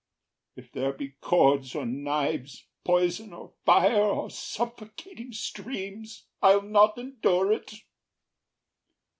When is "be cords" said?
0.93-1.75